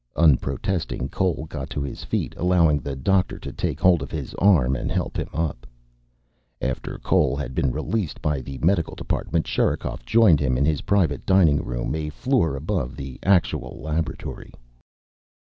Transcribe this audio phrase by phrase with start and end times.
[0.15, 4.75] Unprotesting, Cole got to his feet, allowing the doctor to take hold of his arm
[4.75, 5.67] and help him up.
[6.59, 11.23] After Cole had been released by the medical department, Sherikov joined him in his private
[11.23, 14.55] dining room, a floor above the actual laboratory.